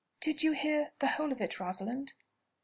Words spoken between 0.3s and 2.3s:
you hear the whole of it, Rosalind?"